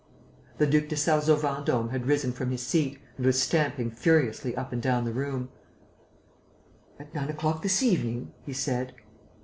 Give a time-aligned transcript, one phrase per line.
[0.57, 4.73] The Duc de Sarzeau Vendôme had risen from his seat and was stamping furiously up
[4.73, 5.49] and down the room:
[6.99, 8.95] "At nine o'clock this evening?" he said.